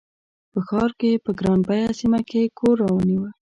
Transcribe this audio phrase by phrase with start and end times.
[0.51, 0.89] په ښار
[1.25, 3.29] په ګران بیه سیمه کې کور رانیوه.